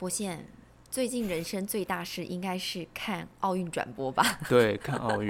[0.00, 0.42] 博宪，
[0.90, 4.24] 最近人生最大事应该是看奥运转播吧？
[4.48, 5.28] 对，看奥运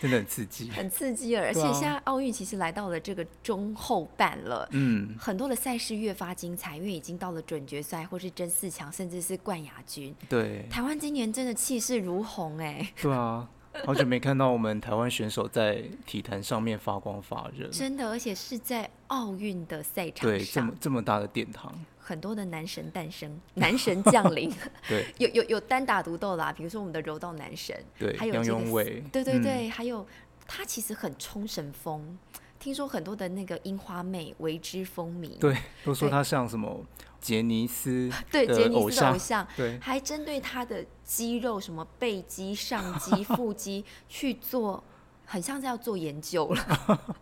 [0.00, 0.70] 真的很刺激。
[0.70, 4.66] 很刺激，而且现在奥运其实来到了这个中后半了。
[4.72, 10.16] 嗯，很多的赛事越发精彩，因为已经到了准决赛，或是争四强，甚至是冠亚军。
[10.26, 13.46] 对，台湾今年真的气势如虹哎、对啊，
[13.84, 17.68] 好久没看到我们台湾选手在体坛上面发光发热。
[17.68, 21.72] 真的，而且是在奥运的赛场对，这么，这么大的殿堂，
[22.08, 24.50] 很多的男神诞生， 男神降临，
[24.88, 25.04] 对。
[25.18, 30.06] 有有有单打独斗啦，比如说我们的柔道男神，对，杨还有这个永伟，嗯对对对，还有
[30.46, 32.16] 他其实很冲神风，
[32.58, 36.82] 听说很多的那个樱花妹为之风靡，对，都说他像什么
[37.20, 39.78] 杰尼斯 的对杰尼斯的偶像，像，对。
[39.80, 44.82] 还针对他的肌肉，什么背肌、上肌、腹肌去做，
[45.26, 47.16] 很像是要做研究了。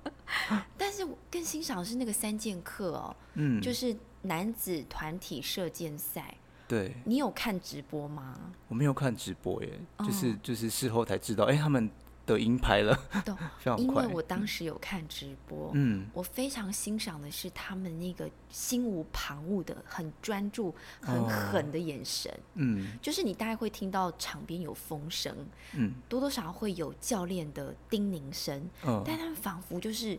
[0.77, 3.96] 但是我更欣赏的是那个三剑客哦，嗯，就是
[4.27, 6.35] 男子团体射箭赛，
[6.69, 6.95] 对。
[7.05, 8.35] 你有看直播吗？
[8.69, 11.88] 我没有看直播耶，就是哦就是事后才知道，哎，他们
[12.24, 14.15] 得银牌了，懂， 非常快因为。
[14.15, 21.29] 我当时有看直播，嗯，我非常欣赏的是他们那个心无旁骛的、很专注、很哦。
[21.29, 22.37] 狠的眼神。
[22.55, 22.99] 嗯。
[23.01, 25.33] 就是你大概会听到场边有风声，
[25.74, 25.95] 嗯。
[26.09, 30.18] 多多少少会有教练的叮咛声，嗯，但他们仿佛就是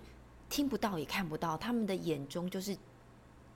[0.49, 2.73] 听不到也看不到，他们的眼中就是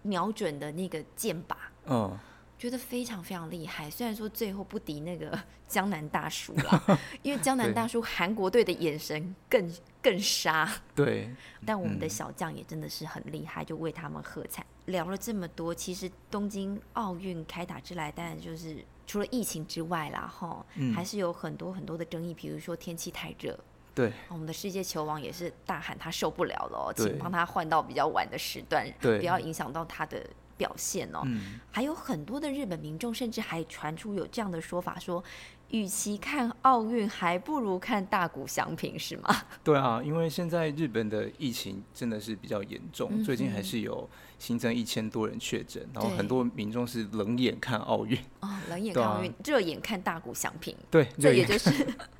[0.02, 1.56] 瞄准的那个箭靶。
[1.86, 2.18] 嗯，
[2.58, 11.30] 觉得非常非常厉害，虽然说最后不敌那个 江南大叔啦， 因为江南大叔韩国队的眼神更更杀，对，
[11.66, 12.10] 但我们的嗯。
[12.10, 14.66] 小将也真的是很厉害，就为他们喝彩。
[14.86, 20.94] 聊了这么多，其实东京奥运开打之来，当然就是除了疫情之外啦，哈，嗯。
[20.94, 23.58] 还是有很多很多的争议，比如说天气太热，
[24.02, 24.14] 对。
[24.30, 29.20] 我们的世界球王也是大喊他受不了了哦，请帮他换到比较晚的时段，对。
[29.20, 30.26] 不要影响到他的
[30.58, 31.22] 表现哦。
[31.26, 35.24] 嗯，还有很多的日本民众，甚至还传出有这样的说法说，
[35.72, 39.36] 与其看奥运，还不如看大谷翔平，是吗？
[39.64, 51.70] 对啊，因为现在日本的疫情真的是比较严重，嗯最近还是有新增一千多人确诊，然后很多民众是冷眼看奥运，哦，冷眼 看奥运，热眼看大谷翔平，对，这也就是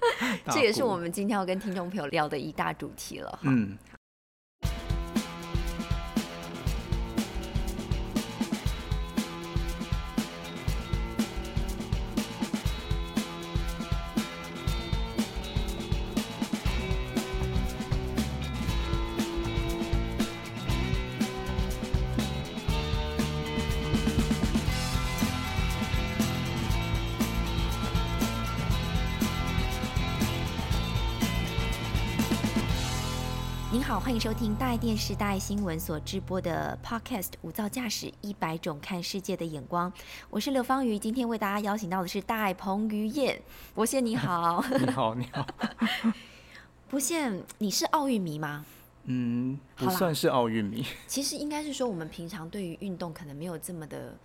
[0.50, 3.40] 这也是我们今天要跟听众朋友聊的一大主题了哈。
[3.44, 3.78] 嗯。
[33.92, 39.92] 好，欢迎收听大爱电视、大爱新闻所直播的 Podcast《无噪驾驶一百种看世界的眼光》，
[40.30, 43.42] 我是刘芳瑜，今天为大家邀请到的是大爱彭于晏。
[43.76, 45.46] 博宪，你好， 你好，你好，
[46.90, 48.66] 博宪，你是奥运迷吗？
[49.08, 54.18] 嗯，不算是奥运迷， 其实应该是说，我们平常对于运动可能没有这么的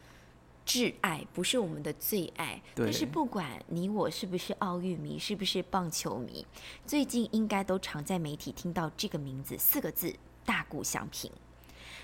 [0.67, 2.61] 挚爱，不是我们的最爱。
[2.75, 6.45] 但是不管你我是不是奥运迷，是不是棒球迷，
[6.85, 11.31] 最近应该都常在媒体听到这个名字四个字：大谷翔平。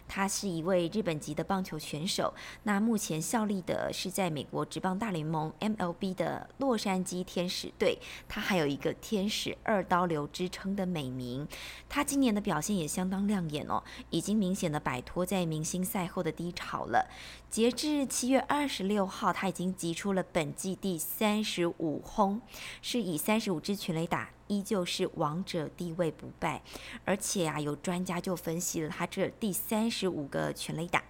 [0.09, 2.35] 他是一位日本籍的棒球选手，
[2.65, 7.97] 那目前效力的是在美国职棒大联盟 MLB 的洛杉矶天使队，
[8.29, 11.47] 他还有一个“天使二刀流”之称的美名。
[11.89, 17.09] 他今年的表现也相当亮眼哦，已经明显的摆脱在明星赛后的低潮了。
[17.53, 22.41] 截至七月二十六号，他已经击出了本季第三十五轰，
[22.81, 26.63] 是以三十五支全垒打，依旧是王者地位不败。
[27.05, 31.05] 而且啊，有专家就分析了他这第三十五个全垒打，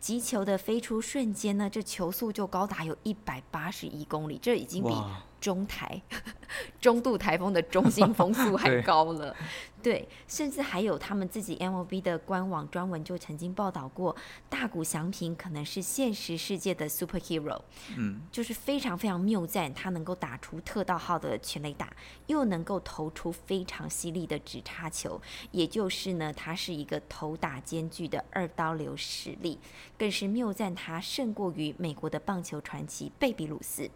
[0.00, 4.94] 击球的飞出瞬间呢，这球速就高达有一百八十一公里，这已经比，
[5.42, 6.00] 中台、
[6.80, 9.36] 中度台风的中心风速还高了。
[9.82, 14.14] 对，甚至还有他们自己 MLB 的官网专文就曾经报道过，
[14.48, 17.60] 大谷翔平可能是现实世界的 superhero，
[17.96, 21.92] 嗯，就是非常非常谬赞，他能够打出特道号的全垒打，
[22.28, 25.20] 又能够投出非常犀利的直插球，
[25.50, 29.58] 也就是呢，他是一个投打兼具的二刀流实力，
[29.98, 33.90] 更是谬赞他胜过于美国的棒球传奇贝比鲁斯。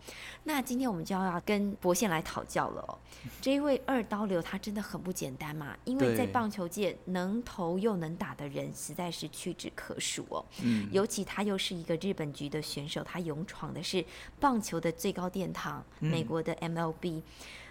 [0.44, 2.98] 那今天我们就要跟博宪来讨教了哦，
[3.40, 10.44] 这一位二刀流他真的很不简单嘛，因为在棒球界能投又能打的人实在是屈指可数哦。
[10.62, 14.04] 嗯，尤其他又是一个日本局的选手，他勇闯的是
[14.40, 17.22] 棒球的最高殿堂——美国的 MLB。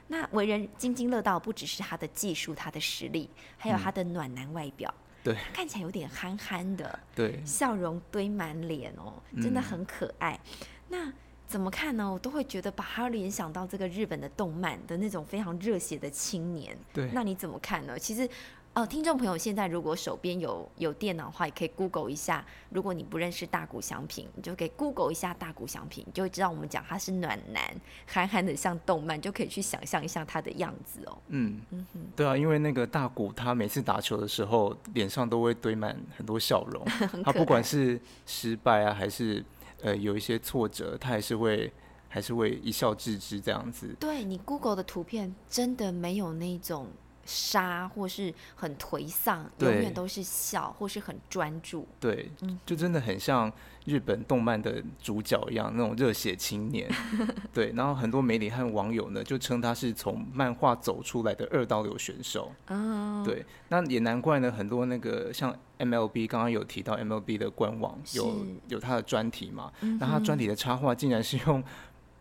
[0.07, 4.93] 那为人津津乐道，不只是他的技术、他的实力，还有他的暖男外表。
[5.23, 10.39] 对，看起来有点憨憨的，对，笑容堆满脸哦，真的很可爱。
[10.87, 11.11] 那
[11.47, 12.11] 怎么看呢？
[12.11, 16.77] 我都会觉得把他联想到这个日本的动漫的那种非常热血的青年。
[16.93, 17.97] 对，那你怎么看呢？
[17.97, 18.29] 其实。
[18.75, 22.45] 哦，听众朋友，现在如果手边有有电脑的话，也可以 Google 一下。
[22.71, 27.63] 如果你不认识大谷祥平，你就可以 Google 一下大谷祥平，你就会知道我们讲他是暖男，
[28.05, 31.17] 憨憨的像动漫，就可以去想象一下他的样子哦。
[31.29, 36.85] 嗯嗯哼，对啊，因为那个大谷他每次打球的时候，脸上都会堆满很多笑容，
[37.23, 39.41] 他不管是失败啊，还是
[39.81, 41.71] 呃有一些挫折，他还是会
[42.07, 43.95] 还是会一笑置之这样子。
[43.99, 46.87] 对你 Google 的图片，真的没有那种。
[47.25, 51.87] 杀或是很颓丧，永远都是笑或是很专注。
[51.99, 52.29] 对，
[52.65, 53.51] 就真的很像
[53.85, 56.89] 日本动漫的主角一样，那种热血青年。
[57.51, 62.51] 对，然后很多媒体和网友呢，就称他是从漫画走出来的二刀流选手。
[62.67, 71.63] 哦，对，那也难怪呢，很多那个像 MLB 刚刚有提到 MLB 的官网有有他的专题嘛，那他专题的插画竟然是用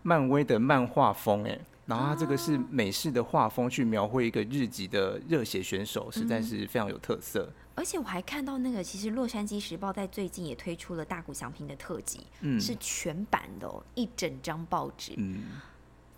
[0.02, 1.60] 漫威的漫画风，哎。
[1.86, 7.48] 然后他这个是美式的画风去描绘一个日籍的热血选手，实在是非常有特色。
[7.74, 12.26] 而且我还看到那个，其实《洛杉矶时报》在最近也推出了大谷翔平的特辑，
[12.58, 15.14] 是全版的，一整张报纸，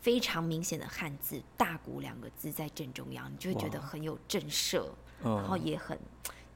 [0.01, 4.85] 非常明显的汉字“大谷”两个字在正中央，你就会觉得很有震慑，
[5.23, 5.99] 然后也很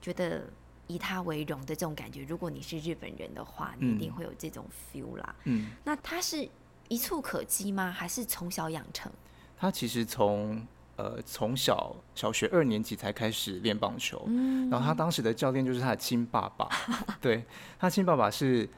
[0.00, 0.48] 觉得
[0.86, 2.22] 以他为荣的这种感觉。
[2.24, 5.34] 如果你是日本人的话，你一定会有这种 feel 啦。
[5.44, 6.48] 嗯，那他是。
[6.90, 7.88] 一触可及吗？
[7.88, 9.10] 还是从小养成？
[9.56, 10.66] 他其实从
[10.96, 14.26] 呃从小小学二年级才开始练棒球，
[14.68, 16.68] 然后他当时的教练就是他的亲爸爸。
[17.22, 17.44] 对
[17.78, 18.68] 他亲爸爸是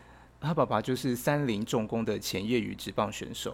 [0.42, 3.50] 他爸爸就是三菱重工的前业余职棒选手。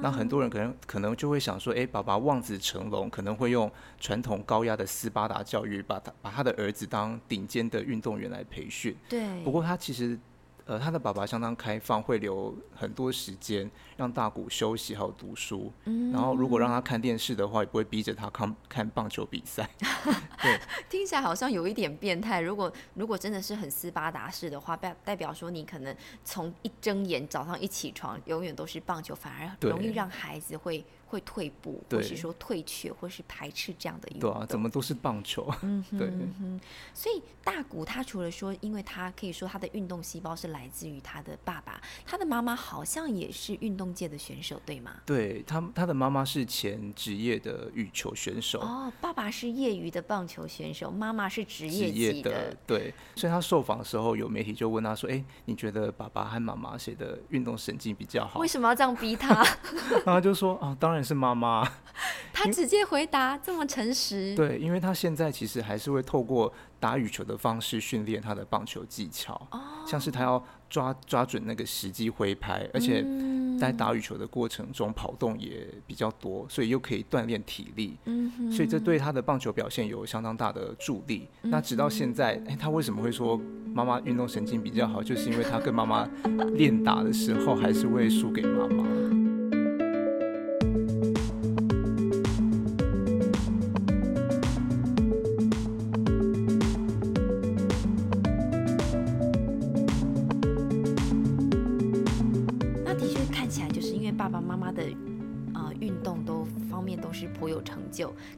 [0.00, 3.68] 那很多人可能可能就会想说，哎，爸爸望子成龙，可能会用
[3.98, 8.96] 传统高压的斯巴达教育，把他把他的儿子当顶尖的运动员来培训。
[9.08, 10.16] 对，不过他其实。
[10.66, 15.72] 呃，他的爸爸相当开放，会留很多时间让大谷休息还有读书。
[15.84, 19.70] 嗯，然后如果让他看电视的话，也不会逼着他看看棒球比赛。
[20.42, 20.58] 对，
[20.90, 22.40] 听起来好像有一点变态。
[22.40, 30.84] 如果如果真的是很斯巴达式的话，代代表说你可能从一睁眼早上一起床，永远都是棒球，反而容易让孩子会。
[31.06, 34.32] 会退步，或是说退却，或是排斥这样的运动。
[34.32, 35.48] 对啊，怎么都是棒球。
[35.62, 36.10] 嗯对。
[36.92, 44.96] 所以大谷他除了说，因为他可以说他的运动细胞是来自于他的爸爸，他的妈妈好像也是运动界的选手，对吗？
[45.06, 48.58] 对他，他的妈妈是前职业的羽球选手。
[48.58, 52.56] 哦，爸爸是业余的棒球选手，妈妈是职业级的。
[52.66, 59.46] 对，所以他受访的时候，有媒体就问他说：“哎，你觉得爸爸和妈妈谁的运动神经比较好？”为什么要这样逼他？
[60.04, 61.66] 然后就说：“啊，当然。”是妈妈，
[62.32, 64.34] 他直接回答这么诚实。
[64.34, 69.48] 对，因为他现在其实还是会透过打羽球的方式训练他的棒球技巧，
[69.86, 73.04] 像是他要抓抓准那个时机挥拍，而且
[73.58, 77.96] 在打羽球的过程中跑动也比较多，所以又可以锻炼体力。
[78.04, 81.26] 嗯，所以这对他的棒球表现有相当大的助力。
[81.42, 83.40] 那直到现在，哎，他为什么会说
[83.72, 85.02] 妈妈运动神经比较好？
[85.02, 86.06] 就是因为他跟妈妈
[86.54, 88.84] 练打的时候，还是会输给妈妈。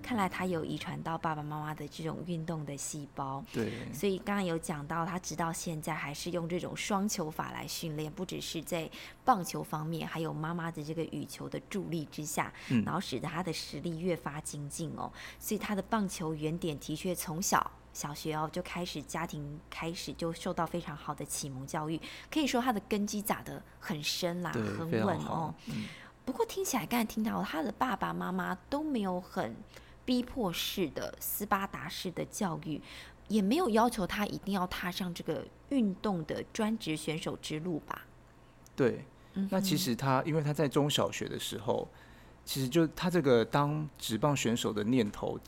[0.02, 8.90] 看来他有遗传到爸爸妈妈的这种运动的细胞，对，所以刚刚有讲到，他直到现在还是用这种双球法来训练，不只是在
[9.25, 12.52] 棒球方面，还有妈妈的这个羽球的助力之下，
[12.85, 15.11] 然后使得他的实力越发精进哦。
[15.38, 25.54] 所以他的棒球原点的确从小小学哦就开始，家庭开始就受到非常好的启蒙教育，可以说他的根基打得很深啦，很稳哦。
[26.28, 29.56] 不过听起来，刚才听到他的爸爸妈妈都没有很
[30.04, 32.78] 逼迫式的斯巴达式的教育，
[33.28, 38.02] 也没有要求他一定要踏上这个运动的专职选手之路吧？
[38.76, 39.06] 对，
[39.49, 41.88] 那其实他因为他在中小学的时候，
[42.44, 45.40] 其实就他这个当职棒选手的念头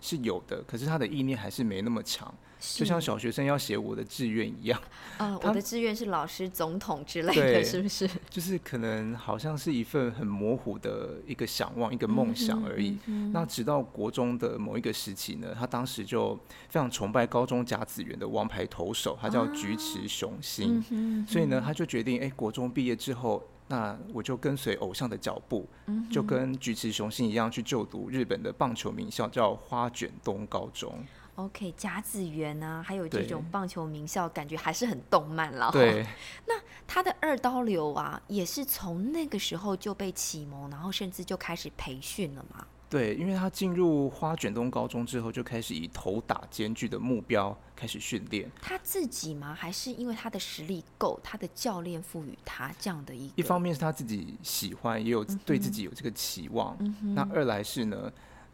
[0.00, 2.34] 是有的，可是他的意念还是没那么强。
[2.58, 4.80] 就像小学生要写我的志愿一样，
[5.18, 8.08] 啊，我的志愿是老师、总统之类的，是不是？
[8.30, 12.96] 就是可能好像是一份很模糊的一个想望、一个梦想而已。
[13.32, 16.34] 那直到国中的某一个时期呢，他当时就
[16.68, 20.82] 非常崇拜高中甲子园的王牌投手，他叫菊池雄心，
[21.28, 25.68] 所以呢，他就决定，哎，国中毕业之后，那我就跟随偶像的脚步，
[26.10, 31.04] 就跟菊池雄心一样去就读日本的棒球名校，叫花卷东高中。
[31.36, 35.70] OK，甲子园啊，还有这对种棒球名校，感觉还是很动漫了。
[35.70, 36.04] 对，
[36.46, 36.54] 那
[36.86, 42.66] 他的二刀流啊，也是从那个时候就被启蒙，然后甚至就开始培训了嘛。
[42.88, 48.48] 对，因为他进入花卷东高中之后，就开始以投打兼具的目标开始训练。
[48.62, 49.52] 他自己吗？
[49.52, 53.34] 还是因为他的实力够，他的教练赋予他这样的一个？
[53.34, 56.78] 一方面是他自己喜欢，也有对自己有这个期望。
[57.12, 58.12] 那二来是呢，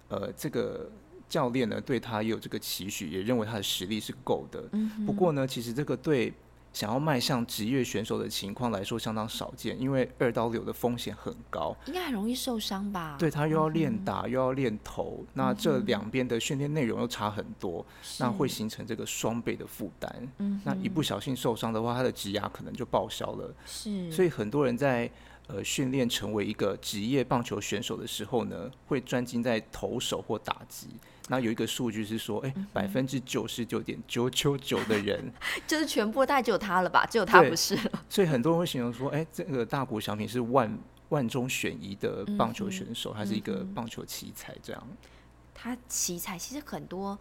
[0.09, 0.91] 呃，这个
[1.33, 4.63] 教练呢对他也有这个期许，也认为他的实力是够的。
[5.07, 6.31] 不过呢，其实这个对
[6.75, 11.75] 想要迈向职业选手的情况来说相当少见，因为二刀流的风险很高。
[11.87, 13.17] 应该很容易受伤吧？
[13.19, 17.83] 对他又要练打，又要练投，那这两边的训练内容又差很多，
[18.19, 20.29] 那会形成这个双倍的负担。
[20.65, 23.55] 那一不小心受伤的话，他的职涯可能就报销了。
[23.65, 25.11] 是，所以很多人在
[25.47, 30.89] 呃训练成为一个职业棒球选手的时候呢，会专精在投手或打击。
[31.29, 35.33] 那有一个数据是说，哎、百分之九十九点九九九的人，
[35.67, 37.07] 就是全部大概只有他了吧？
[37.07, 38.05] 只有他不是了。
[38.09, 40.79] 所以很多人会形容说，哎、这个大谷翔平是万
[41.11, 44.89] 万中选一的棒球选手，他是一个棒球奇才，这样。
[45.55, 47.17] 他奇才其实很多，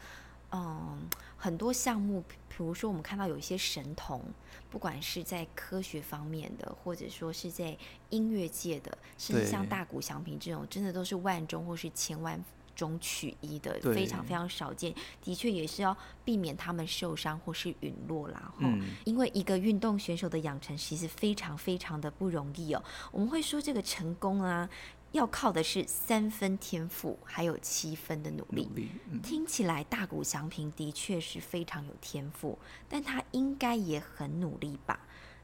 [0.51, 0.97] 嗯，
[1.41, 4.21] 很多项目，比如说我们看到有一些神童，
[4.69, 7.75] 不管是在科学方面的，或者说是在
[8.11, 12.39] 音乐界的，甚至像大谷翔平这种，真的都是万中或是千万
[12.75, 14.93] 中取一的，非常非常少见。
[15.23, 18.39] 的确也是要避免他们受伤或是陨落啦。
[18.39, 22.83] 哈嗯，因为一个运动选手的养成其实非常非常的不容易哦。
[23.11, 24.69] 我们会说这个成功啊，
[25.11, 28.63] 要靠的是三分天赋，还有七分的努力。
[28.63, 34.99] 努力，嗯，听起来大谷翔平的确是非常有天赋，但他应该也很努力吧？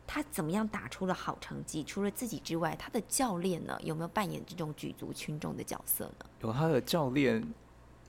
[0.09, 1.83] 他怎么样打出了好成绩？
[1.83, 6.25] 除了自己之外，他的教练呢有没有扮演这种举足轻重的角色呢？
[6.41, 7.53] 有他的教练，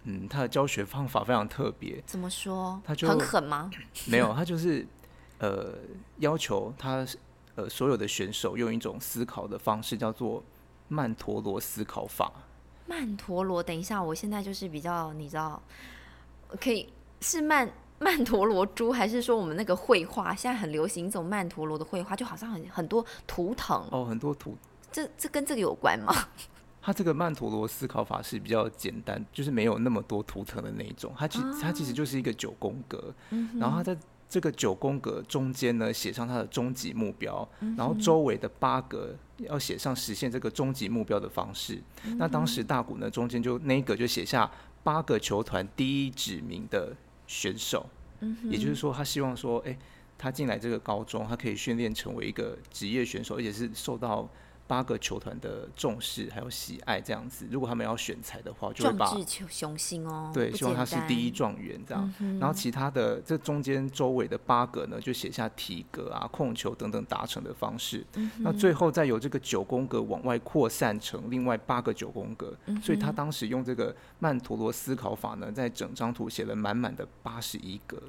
[0.05, 2.81] 嗯，他的教学方法非常特别，怎么说？
[2.85, 3.69] 他就很狠吗？
[4.07, 4.87] 没有，他就是
[5.39, 5.75] 呃
[6.19, 7.05] 要求他
[7.57, 10.41] 呃所有的选手用一种思考的方式，叫做
[10.89, 12.33] 曼陀罗思考法。
[12.87, 15.63] 曼陀罗，等一下，我现在就是比较，你知道，
[16.61, 16.89] 可以
[17.21, 24.57] 是曼曼陀罗珠，还是说我们那个绘画现在很流行一种曼陀罗的绘画，就好像很很多图腾，哦，很多图，
[24.91, 26.15] 这这跟这个有关吗？
[26.81, 31.13] 它这个曼陀罗思考法是比较简单，就是没有那么多图腾的那一种。
[31.19, 33.13] 它其它其实就是一个九宫格，
[33.59, 33.95] 然后它在
[34.29, 41.83] 这个九宫格中间呢写上他的终极目标，然后周围的八格要写上实现这个终极目标的方式。
[42.17, 44.51] 那当时大谷呢中间就那一格就写下
[44.83, 46.95] 八个球团第一指名的
[47.27, 47.87] 选手，
[48.45, 49.77] 也就是说他希望说，哎、
[50.19, 54.29] 他进来这个高中，他可以训练成为一个职业选手，而且是受到
[54.69, 57.49] 八个球团的重视还有喜爱这样子。
[57.51, 62.15] 如果他们要选材的话，就会壮把志雄心哦，对，希望他是第一单状元这样。
[62.39, 68.05] 然后其他的这中间周围的八个呢，就写下体格啊、控球等等达成的方式。
[68.41, 72.55] 那最后再由这个九宫格往外扩散成另外八个九宫格。
[72.83, 78.01] 所以他当时用这个曼陀罗思考法呢，在整张图写了满满的八十一格。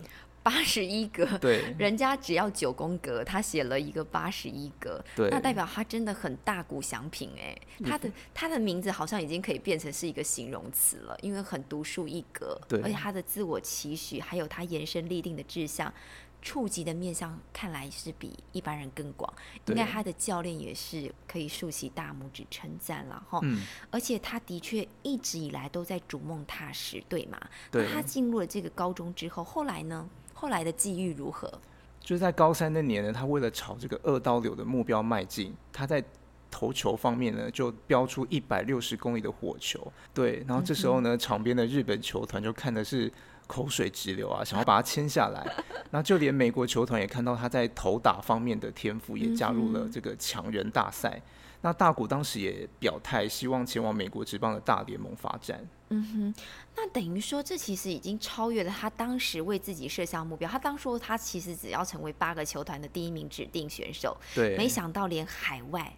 [0.49, 1.75] 八十一格， 对。
[1.77, 12.81] 人家只要九宫格，他写了一个八十一格，对，那代表他真的很大鼓响品哎，他的他的名字好像已经可以变成是一个形容词了，因为很独树一格，对。
[12.81, 15.93] 而且他的自我期许，还有他延伸立定的志向。
[16.41, 19.31] 触及的面向看来是比一般人更广，
[19.67, 23.39] 应该他的教练也是可以竖起大拇指称赞了哈。
[23.43, 27.37] 嗯，而且他的确一直以来都在逐梦踏实，对吗？
[27.69, 30.07] 对那他进入了这个高中之后，后来呢？
[30.33, 31.51] 后来的际遇如何？
[31.99, 36.01] 就是在高三那年呢，他为了朝这个二刀流的目标迈进，他在
[36.49, 39.91] 投球方面呢就标出一百六十公里的火球。
[40.13, 43.11] 对，然后这时候呢，场边的日本球团就看的是
[43.49, 45.43] 口水直流啊，想要把他签下来。
[45.89, 51.19] 那就连美国球团也看到他在投打方面的天赋，也加入了这个强人大赛。
[51.61, 55.67] 那大谷当时也表态，希望前往美国职棒的大联盟发展。
[55.89, 56.35] 嗯哼
[56.75, 60.47] 那等于说，这其实已经超越了他当时为自己设下目标。
[60.47, 65.91] 他当初他其实只要成为八个球团的第一名指定选手，对，没想到连海外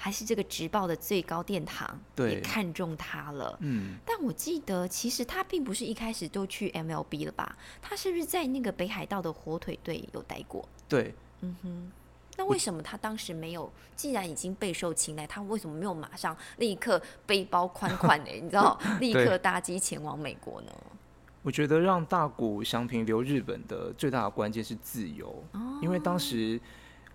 [0.00, 3.58] 还是这个职报的最高殿堂对也看中他了。
[3.60, 7.58] 嗯，但我记得，其实他并不是一开始都去 MLB 了吧？
[7.82, 10.66] 他是不是在那个北海道的火腿队有待过？
[10.88, 11.90] 对，嗯哼
[12.36, 13.68] 那为什么他当时没有？
[13.96, 20.70] 既然已经备受青睐，他为什么没有马上立刻背包宽款的， 你知道，立刻搭机前往美国呢？
[21.42, 26.60] 我觉得让大谷翔平留日本的最大的关键是自由，哦因为当时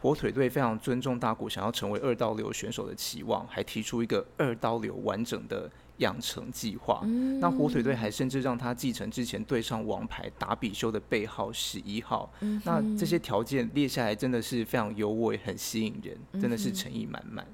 [0.03, 7.01] 火腿队非常尊重大谷想要成为二刀流选手的期望，还提出一个二刀流完整的养成计划。
[7.39, 12.29] 那火腿队还甚至让他继承之前队上王牌达比修的背号十一号。
[12.65, 17.47] 那这些条件列下来真的是非常优味，很吸引人，真的是诚意满满。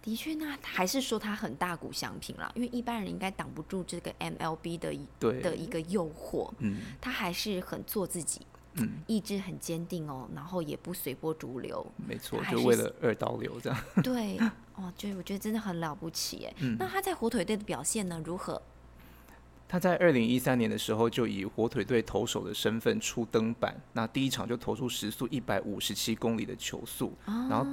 [0.00, 4.94] 的确，那还是说他很大股相平啦，因为一般人应该挡不住这个 MLB 的
[5.42, 6.48] 的一个诱惑。
[6.60, 8.42] 嗯，他还是很做自己。
[8.80, 11.86] 嗯，意志很坚定哦，然后也不随波逐流。
[12.08, 13.78] 没错，就为了二刀流这样。
[14.02, 14.38] 对，
[14.74, 16.54] 哦，就是我觉得真的很了不起哎。
[16.78, 18.20] 那他在火腿队的表现呢？
[18.24, 18.60] 如何？
[19.68, 27.64] 他在二零一三年的时候就以火腿队投手的身份出登板，那第一场就投出时速一百五十七公里的球速，然后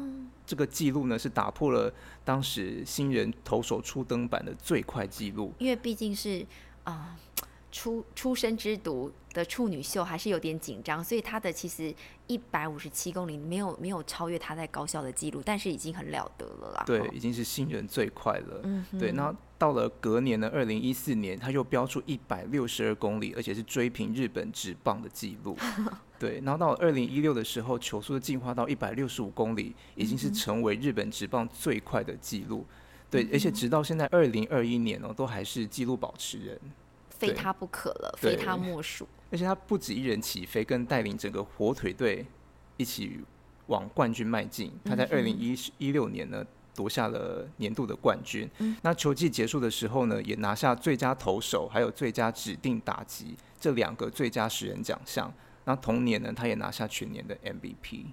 [0.46, 1.92] 这个记录呢是打破了
[2.24, 5.52] 当时新人投手出登板的最快记录。
[5.58, 6.46] 因为毕竟是
[6.84, 7.18] 啊。
[7.72, 11.94] 出出生之犊的处女秀还是有点紧张，所以他的其实
[12.28, 16.84] 一百五十七公里没有没有超越他在高校的记录，但是已经很了得了啦。
[16.86, 18.62] 对，已经是新人最快了。
[18.64, 19.12] 嗯，对。
[19.12, 25.58] 那到了隔年的二零一四年，他又飙出一百六十二公里，而且是追平日本直棒的记录。
[26.18, 32.66] 对，然后到二零一六的时候，球速进化到一百六十五公里，已经是成为日本直棒最快的记录。
[33.10, 36.60] 对，而且直到现在二零二一年哦，都还是纪录保持人。
[37.18, 39.08] 非他不可了，非他莫属。
[39.32, 42.26] 而且他不止一人起飞，更带领整个火腿队
[42.78, 43.20] 一起
[43.68, 44.72] 往冠军迈进。
[44.86, 48.50] 他在二零一一六年呢夺下了年度的冠军。
[48.84, 55.34] 那球季结束的时候呢，也拿下最佳投手还有最佳指定打击这两个最佳十人奖项。
[55.66, 58.06] 那同年呢，他也拿下全年的 MVP。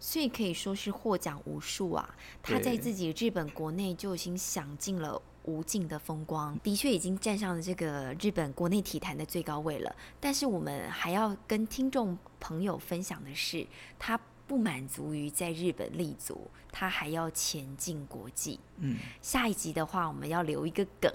[0.00, 2.14] 所以可以说是获奖无数啊！
[2.40, 5.20] 他在自己日本国内就已经享尽了。
[5.48, 9.96] 无尽的风光，的确已经站上了这个日本国内体坛的最高位了。
[10.20, 13.66] 但是我们还要跟听众朋友分享的是，
[13.98, 18.60] 他不满足于在日本立足，他还要前进国际。
[18.76, 21.10] 嗯，下一集的话，我们要留一个梗，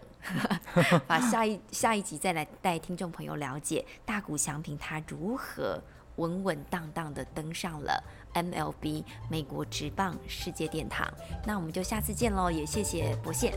[1.06, 5.80] 把下一下一集再来带听众朋友了解大谷翔平他如何
[6.16, 8.04] 稳稳当当的登上了。
[8.34, 11.08] MLB 美国职棒世界殿堂，
[11.46, 12.50] 那我们就下次见喽！
[12.52, 13.54] 也谢谢博宪，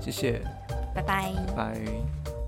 [0.00, 0.40] 谢谢，
[0.94, 2.39] 拜拜，拜。